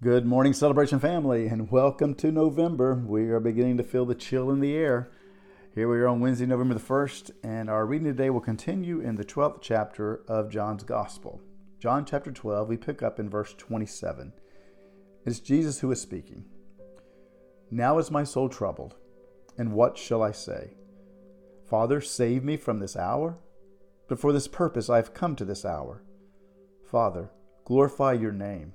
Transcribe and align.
Good 0.00 0.24
morning, 0.24 0.52
Celebration 0.52 1.00
family, 1.00 1.48
and 1.48 1.72
welcome 1.72 2.14
to 2.14 2.30
November. 2.30 2.94
We 3.04 3.30
are 3.30 3.40
beginning 3.40 3.78
to 3.78 3.82
feel 3.82 4.06
the 4.06 4.14
chill 4.14 4.48
in 4.52 4.60
the 4.60 4.76
air. 4.76 5.10
Here 5.74 5.88
we 5.88 5.98
are 5.98 6.06
on 6.06 6.20
Wednesday, 6.20 6.46
November 6.46 6.74
the 6.74 6.80
1st, 6.80 7.32
and 7.42 7.68
our 7.68 7.84
reading 7.84 8.06
today 8.06 8.30
will 8.30 8.40
continue 8.40 9.00
in 9.00 9.16
the 9.16 9.24
12th 9.24 9.58
chapter 9.60 10.22
of 10.28 10.52
John's 10.52 10.84
Gospel. 10.84 11.40
John 11.80 12.04
chapter 12.04 12.30
12, 12.30 12.68
we 12.68 12.76
pick 12.76 13.02
up 13.02 13.18
in 13.18 13.28
verse 13.28 13.52
27. 13.58 14.32
It's 15.26 15.40
Jesus 15.40 15.80
who 15.80 15.90
is 15.90 16.00
speaking. 16.00 16.44
Now 17.68 17.98
is 17.98 18.08
my 18.08 18.22
soul 18.22 18.48
troubled, 18.48 18.94
and 19.58 19.72
what 19.72 19.98
shall 19.98 20.22
I 20.22 20.30
say? 20.30 20.74
Father, 21.68 22.00
save 22.00 22.44
me 22.44 22.56
from 22.56 22.78
this 22.78 22.96
hour? 22.96 23.40
But 24.06 24.20
for 24.20 24.32
this 24.32 24.46
purpose 24.46 24.88
I 24.88 24.94
have 24.94 25.12
come 25.12 25.34
to 25.34 25.44
this 25.44 25.64
hour. 25.64 26.04
Father, 26.88 27.30
glorify 27.64 28.12
your 28.12 28.30
name. 28.30 28.74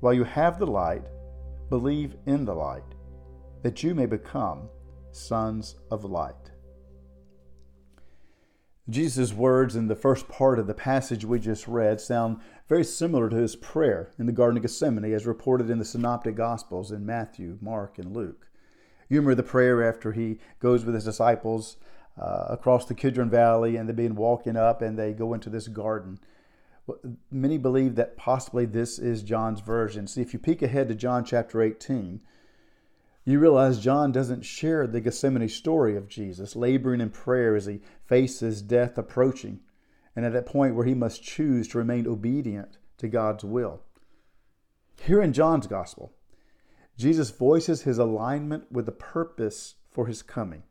While 0.00 0.14
you 0.14 0.24
have 0.24 0.58
the 0.58 0.66
light, 0.66 1.02
believe 1.70 2.16
in 2.26 2.44
the 2.44 2.54
light, 2.54 2.94
that 3.62 3.82
you 3.82 3.94
may 3.94 4.06
become 4.06 4.68
sons 5.10 5.74
of 5.90 6.04
light. 6.04 6.52
Jesus' 8.88 9.34
words 9.34 9.76
in 9.76 9.88
the 9.88 9.96
first 9.96 10.28
part 10.28 10.58
of 10.58 10.66
the 10.66 10.72
passage 10.72 11.24
we 11.24 11.40
just 11.40 11.66
read 11.66 12.00
sound 12.00 12.38
very 12.68 12.84
similar 12.84 13.28
to 13.28 13.36
his 13.36 13.56
prayer 13.56 14.12
in 14.18 14.26
the 14.26 14.32
Garden 14.32 14.56
of 14.56 14.62
Gethsemane 14.62 15.12
as 15.12 15.26
reported 15.26 15.68
in 15.68 15.78
the 15.78 15.84
Synoptic 15.84 16.36
Gospels 16.36 16.92
in 16.92 17.04
Matthew, 17.04 17.58
Mark, 17.60 17.98
and 17.98 18.14
Luke. 18.14 18.48
You 19.08 19.18
remember 19.18 19.34
the 19.34 19.42
prayer 19.42 19.86
after 19.86 20.12
he 20.12 20.38
goes 20.60 20.84
with 20.84 20.94
his 20.94 21.04
disciples 21.04 21.76
uh, 22.16 22.46
across 22.48 22.86
the 22.86 22.94
Kidron 22.94 23.30
Valley 23.30 23.76
and 23.76 23.88
they've 23.88 23.96
been 23.96 24.14
walking 24.14 24.56
up 24.56 24.80
and 24.80 24.98
they 24.98 25.12
go 25.12 25.34
into 25.34 25.50
this 25.50 25.68
garden 25.68 26.18
many 27.30 27.58
believe 27.58 27.94
that 27.96 28.16
possibly 28.16 28.64
this 28.66 28.98
is 28.98 29.22
John's 29.22 29.60
version. 29.60 30.06
See, 30.06 30.22
if 30.22 30.32
you 30.32 30.38
peek 30.38 30.62
ahead 30.62 30.88
to 30.88 30.94
John 30.94 31.24
chapter 31.24 31.62
18, 31.62 32.20
you 33.24 33.38
realize 33.38 33.78
John 33.78 34.10
doesn't 34.10 34.44
share 34.44 34.86
the 34.86 35.00
Gethsemane 35.00 35.48
story 35.48 35.96
of 35.96 36.08
Jesus, 36.08 36.56
laboring 36.56 37.00
in 37.00 37.10
prayer 37.10 37.54
as 37.56 37.66
he 37.66 37.80
faces 38.06 38.62
death 38.62 38.96
approaching, 38.96 39.60
and 40.16 40.24
at 40.24 40.32
that 40.32 40.46
point 40.46 40.74
where 40.74 40.86
he 40.86 40.94
must 40.94 41.22
choose 41.22 41.68
to 41.68 41.78
remain 41.78 42.06
obedient 42.06 42.78
to 42.96 43.08
God's 43.08 43.44
will. 43.44 43.82
Here 45.02 45.20
in 45.20 45.32
John's 45.32 45.66
gospel, 45.66 46.14
Jesus 46.96 47.30
voices 47.30 47.82
his 47.82 47.98
alignment 47.98 48.72
with 48.72 48.86
the 48.86 48.92
purpose 48.92 49.74
for 49.90 50.06
his 50.06 50.22
coming. 50.22 50.62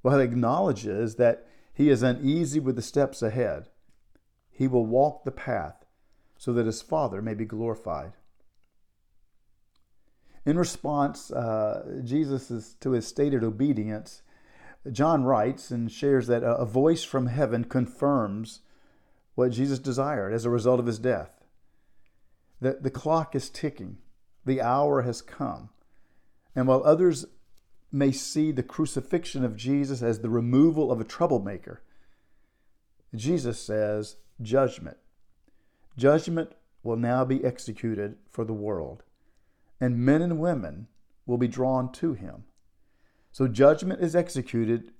While 0.00 0.18
he 0.18 0.24
acknowledges 0.24 1.16
that 1.16 1.46
he 1.74 1.90
is 1.90 2.02
uneasy 2.02 2.60
with 2.60 2.76
the 2.76 2.82
steps 2.82 3.22
ahead, 3.22 3.68
he 4.52 4.68
will 4.68 4.86
walk 4.86 5.24
the 5.24 5.32
path 5.32 5.84
so 6.36 6.52
that 6.52 6.66
his 6.66 6.82
Father 6.82 7.22
may 7.22 7.34
be 7.34 7.44
glorified. 7.44 8.12
In 10.44 10.58
response, 10.58 11.30
uh, 11.30 12.00
Jesus 12.04 12.50
is, 12.50 12.74
to 12.80 12.90
his 12.92 13.06
stated 13.06 13.42
obedience, 13.42 14.22
John 14.90 15.24
writes 15.24 15.70
and 15.70 15.90
shares 15.90 16.26
that 16.26 16.42
a, 16.42 16.56
a 16.56 16.66
voice 16.66 17.04
from 17.04 17.26
heaven 17.26 17.64
confirms 17.64 18.60
what 19.34 19.52
Jesus 19.52 19.78
desired 19.78 20.32
as 20.34 20.44
a 20.44 20.50
result 20.50 20.80
of 20.80 20.86
his 20.86 20.98
death. 20.98 21.44
That 22.60 22.82
the 22.82 22.90
clock 22.90 23.34
is 23.34 23.48
ticking, 23.48 23.98
the 24.44 24.60
hour 24.60 25.02
has 25.02 25.22
come. 25.22 25.70
And 26.54 26.66
while 26.66 26.82
others 26.84 27.24
may 27.90 28.10
see 28.12 28.50
the 28.50 28.62
crucifixion 28.62 29.44
of 29.44 29.56
Jesus 29.56 30.02
as 30.02 30.20
the 30.20 30.30
removal 30.30 30.90
of 30.90 31.00
a 31.00 31.04
troublemaker, 31.04 31.82
Jesus 33.14 33.60
says, 33.60 34.16
judgment. 34.42 34.96
Judgment 35.96 36.52
will 36.82 36.96
now 36.96 37.24
be 37.24 37.44
executed 37.44 38.16
for 38.28 38.44
the 38.44 38.52
world, 38.52 39.02
and 39.80 39.98
men 39.98 40.22
and 40.22 40.38
women 40.38 40.88
will 41.26 41.38
be 41.38 41.48
drawn 41.48 41.92
to 41.92 42.14
him. 42.14 42.44
So 43.30 43.48
judgment 43.48 44.02
is 44.02 44.16
executed, 44.16 44.92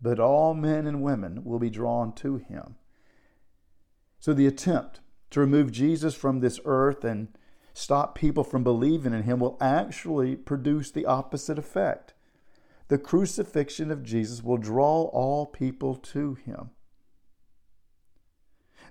but 0.00 0.20
all 0.20 0.54
men 0.54 0.86
and 0.86 1.02
women 1.02 1.44
will 1.44 1.58
be 1.58 1.70
drawn 1.70 2.14
to 2.14 2.36
him. 2.36 2.76
So 4.18 4.32
the 4.32 4.46
attempt 4.46 5.00
to 5.30 5.40
remove 5.40 5.70
Jesus 5.72 6.14
from 6.14 6.40
this 6.40 6.60
earth 6.64 7.04
and 7.04 7.28
stop 7.74 8.14
people 8.14 8.44
from 8.44 8.64
believing 8.64 9.12
in 9.12 9.24
him 9.24 9.38
will 9.38 9.58
actually 9.60 10.34
produce 10.36 10.90
the 10.90 11.06
opposite 11.06 11.58
effect. 11.58 12.14
The 12.88 12.98
crucifixion 12.98 13.90
of 13.90 14.02
Jesus 14.02 14.42
will 14.42 14.56
draw 14.56 15.02
all 15.02 15.46
people 15.46 15.94
to 15.94 16.34
him. 16.34 16.70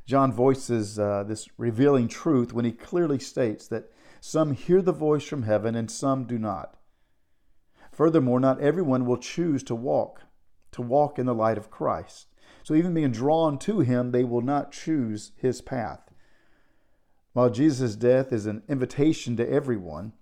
John 0.08 0.32
voices 0.32 0.98
uh, 0.98 1.26
this 1.28 1.50
revealing 1.58 2.08
truth 2.08 2.54
when 2.54 2.64
he 2.64 2.72
clearly 2.72 3.20
states 3.20 3.68
that 3.68 3.92
some 4.22 4.54
hear 4.54 4.82
the 4.82 4.94
voice 4.94 5.26
from 5.26 5.44
heaven 5.44 5.76
and 5.76 5.92
some 5.92 6.24
do 6.24 6.40
not. 6.40 6.78
Furthermore, 7.92 8.40
not 8.40 8.62
everyone 8.62 9.06
will 9.06 9.18
choose 9.18 9.64
to 9.64 9.76
walk, 9.76 10.22
to 10.72 10.82
walk 10.82 11.20
in 11.20 11.26
the 11.26 11.36
light 11.36 11.58
of 11.58 11.70
Christ. 11.70 12.28
So 12.64 12.74
even 12.74 12.94
being 12.94 13.12
drawn 13.12 13.60
to 13.60 13.82
him, 13.82 14.12
they 14.12 14.24
will 14.24 14.42
not 14.42 14.72
choose 14.72 15.34
his 15.36 15.60
path. 15.60 16.14
While 17.34 17.50
Jesus' 17.50 17.98
death 17.98 18.32
is 18.32 18.46
an 18.46 18.64
invitation 18.70 19.36
to 19.36 19.50
everyone, 19.50 20.14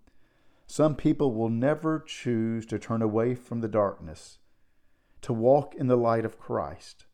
some 0.65 0.95
people 0.95 1.31
will 1.31 1.49
never 1.49 1.99
choose 1.99 2.65
to 2.67 2.79
turn 2.79 3.03
away 3.03 3.35
from 3.35 3.61
the 3.61 3.67
darkness, 3.67 4.39
to 5.21 5.31
walk 5.31 5.75
in 5.75 5.85
the 5.85 5.95
light 5.95 6.25
of 6.25 6.39
Christ 6.39 7.05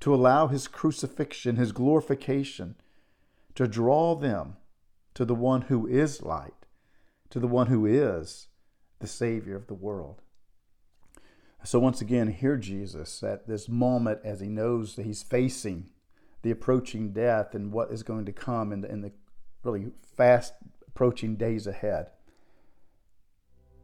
to 0.00 0.14
allow 0.14 0.48
his 0.48 0.66
crucifixion, 0.66 1.56
his 1.56 1.72
glorification, 1.72 2.74
to 3.54 3.68
draw 3.68 4.14
them 4.14 4.56
to 5.14 5.24
the 5.24 5.34
one 5.34 5.62
who 5.62 5.86
is 5.86 6.22
light, 6.22 6.66
to 7.28 7.38
the 7.38 7.46
one 7.46 7.66
who 7.66 7.84
is 7.84 8.48
the 9.00 9.06
Savior 9.06 9.56
of 9.56 9.66
the 9.66 9.74
world. 9.74 10.22
So, 11.62 11.78
once 11.78 12.00
again, 12.00 12.28
hear 12.28 12.56
Jesus 12.56 13.22
at 13.22 13.46
this 13.46 13.68
moment 13.68 14.20
as 14.24 14.40
he 14.40 14.48
knows 14.48 14.96
that 14.96 15.04
he's 15.04 15.22
facing 15.22 15.90
the 16.42 16.50
approaching 16.50 17.12
death 17.12 17.54
and 17.54 17.70
what 17.70 17.90
is 17.90 18.02
going 18.02 18.24
to 18.24 18.32
come 18.32 18.72
in 18.72 18.80
the, 18.80 18.90
in 18.90 19.02
the 19.02 19.12
really 19.62 19.92
fast 20.16 20.54
approaching 20.88 21.36
days 21.36 21.66
ahead. 21.66 22.06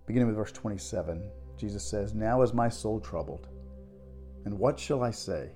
Beginning 0.07 0.29
with 0.29 0.37
verse 0.37 0.53
27, 0.53 1.29
Jesus 1.59 1.85
says, 1.85 2.15
Now 2.15 2.41
is 2.41 2.55
my 2.55 2.71
soul 2.71 2.99
troubled, 2.99 3.49
and 4.47 4.59
what 4.59 4.81
shall 4.81 5.03
I 5.03 5.11
say? 5.11 5.51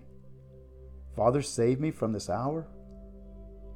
Father, 1.20 1.42
save 1.42 1.80
me 1.80 1.90
from 1.90 2.14
this 2.14 2.30
hour, 2.30 2.66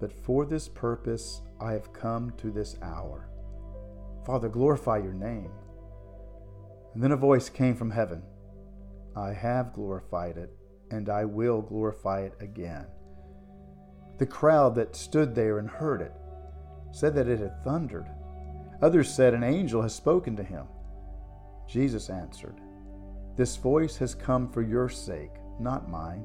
but 0.00 0.10
for 0.10 0.46
this 0.46 0.66
purpose 0.66 1.42
I 1.60 1.72
have 1.72 1.92
come 1.92 2.32
to 2.38 2.50
this 2.50 2.74
hour. 2.80 3.28
Father, 4.24 4.48
glorify 4.48 4.96
your 4.96 5.12
name. 5.12 5.50
And 6.94 7.02
then 7.02 7.12
a 7.12 7.18
voice 7.18 7.50
came 7.50 7.76
from 7.76 7.90
heaven 7.90 8.22
I 9.14 9.34
have 9.34 9.74
glorified 9.74 10.38
it, 10.38 10.56
and 10.90 11.10
I 11.10 11.26
will 11.26 11.60
glorify 11.60 12.22
it 12.22 12.32
again. 12.40 12.86
The 14.16 14.24
crowd 14.24 14.74
that 14.76 14.96
stood 14.96 15.34
there 15.34 15.58
and 15.58 15.68
heard 15.68 16.00
it 16.00 16.14
said 16.92 17.14
that 17.14 17.28
it 17.28 17.40
had 17.40 17.62
thundered. 17.62 18.06
Others 18.80 19.14
said, 19.14 19.34
An 19.34 19.44
angel 19.44 19.82
has 19.82 19.94
spoken 19.94 20.34
to 20.36 20.42
him. 20.42 20.64
Jesus 21.68 22.08
answered, 22.08 22.58
This 23.36 23.56
voice 23.56 23.98
has 23.98 24.14
come 24.14 24.50
for 24.50 24.62
your 24.62 24.88
sake, 24.88 25.32
not 25.60 25.90
mine. 25.90 26.24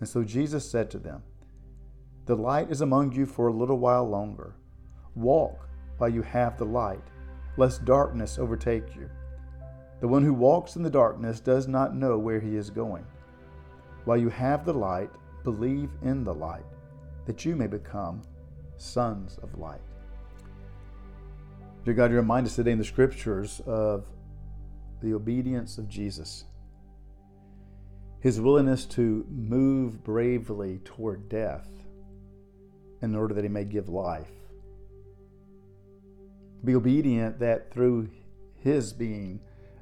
And 0.00 0.08
so 0.08 0.24
Jesus 0.24 0.68
said 0.68 0.90
to 0.90 0.98
them, 0.98 1.22
The 2.24 2.36
light 2.36 2.70
is 2.70 2.80
among 2.80 3.12
you 3.12 3.26
for 3.26 3.48
a 3.48 3.52
little 3.52 3.78
while 3.78 4.08
longer. 4.08 4.56
Walk 5.14 5.68
while 5.98 6.08
you 6.08 6.22
have 6.22 6.56
the 6.56 6.64
light, 6.64 7.04
lest 7.56 7.84
darkness 7.84 8.38
overtake 8.38 8.96
you. 8.96 9.08
The 10.00 10.08
one 10.08 10.24
who 10.24 10.32
walks 10.32 10.76
in 10.76 10.82
the 10.82 10.90
darkness 10.90 11.40
does 11.40 11.68
not 11.68 11.94
know 11.94 12.16
where 12.16 12.40
he 12.40 12.56
is 12.56 12.70
going. 12.70 13.04
While 14.06 14.16
you 14.16 14.30
have 14.30 14.64
the 14.64 14.72
light, 14.72 15.10
believe 15.44 15.90
in 16.02 16.24
the 16.24 16.32
light, 16.32 16.64
that 17.26 17.44
you 17.44 17.54
may 17.54 17.66
become 17.66 18.22
sons 18.78 19.38
of 19.42 19.58
light. 19.58 19.82
Dear 21.84 21.94
God, 21.94 22.10
you 22.10 22.16
remind 22.16 22.46
us 22.46 22.56
today 22.56 22.72
in 22.72 22.78
the 22.78 22.84
scriptures 22.84 23.60
of 23.66 24.06
the 25.02 25.14
obedience 25.14 25.76
of 25.76 25.88
Jesus, 25.88 26.44
his 28.20 28.40
willingness 28.40 28.84
to 28.84 29.24
move 29.28 30.04
bravely 30.04 30.78
toward 30.84 31.28
death 31.28 31.68
in 33.02 33.14
order 33.14 33.34
that 33.34 33.44
he 33.44 33.48
may 33.48 33.64
give 33.64 33.88
life. 33.88 34.28
Be 36.62 36.74
obedient 36.74 37.38
that 37.38 37.72
through 37.72 38.10
his 38.62 38.92
being 38.92 39.40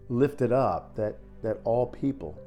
lifted 0.08 0.52
up, 0.52 0.94
that, 0.96 1.17
that 1.43 1.58
all 1.64 1.87
people 1.87 2.38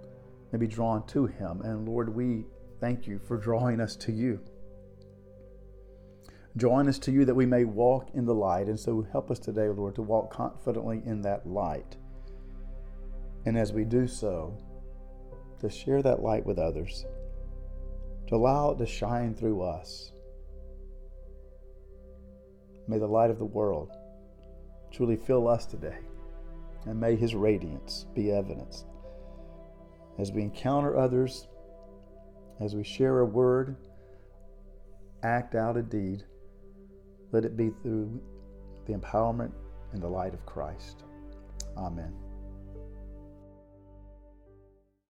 may 0.51 0.57
be 0.57 0.67
drawn 0.67 1.05
to 1.07 1.25
him. 1.25 1.61
And 1.61 1.87
Lord, 1.87 2.15
we 2.15 2.45
thank 2.79 3.05
you 3.05 3.19
for 3.19 3.37
drawing 3.37 3.81
us 3.81 3.97
to 3.97 4.13
you. 4.13 4.39
Drawing 6.55 6.87
us 6.87 6.99
to 6.99 7.11
you 7.11 7.25
that 7.25 7.35
we 7.35 7.45
may 7.45 7.65
walk 7.65 8.09
in 8.13 8.25
the 8.25 8.33
light. 8.33 8.67
And 8.67 8.79
so 8.79 9.05
help 9.11 9.29
us 9.29 9.39
today, 9.39 9.67
Lord, 9.67 9.95
to 9.95 10.01
walk 10.01 10.31
confidently 10.31 11.01
in 11.05 11.21
that 11.23 11.45
light. 11.45 11.97
And 13.45 13.57
as 13.57 13.73
we 13.73 13.83
do 13.83 14.07
so, 14.07 14.57
to 15.61 15.69
share 15.69 16.01
that 16.01 16.21
light 16.21 16.45
with 16.45 16.59
others, 16.59 17.05
to 18.27 18.35
allow 18.35 18.71
it 18.71 18.77
to 18.77 18.85
shine 18.85 19.33
through 19.33 19.61
us. 19.61 20.11
May 22.87 22.99
the 22.99 23.07
light 23.07 23.29
of 23.29 23.39
the 23.39 23.45
world 23.45 23.91
truly 24.91 25.15
fill 25.15 25.47
us 25.47 25.65
today, 25.65 25.99
and 26.85 26.99
may 26.99 27.15
his 27.15 27.33
radiance 27.33 28.05
be 28.13 28.31
evidenced 28.31 28.85
as 30.17 30.31
we 30.31 30.43
encounter 30.43 30.97
others, 30.97 31.47
as 32.59 32.75
we 32.75 32.83
share 32.83 33.19
a 33.19 33.25
word, 33.25 33.75
act 35.23 35.55
out 35.55 35.77
a 35.77 35.81
deed, 35.81 36.23
let 37.31 37.45
it 37.45 37.57
be 37.57 37.71
through 37.81 38.21
the 38.85 38.93
empowerment 38.93 39.51
and 39.93 40.01
the 40.01 40.07
light 40.07 40.33
of 40.33 40.45
Christ. 40.45 41.03
Amen. 41.77 42.30